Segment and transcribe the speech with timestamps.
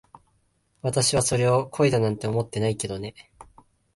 [0.81, 3.13] 私はそれを恋だなんて思ってないけどね。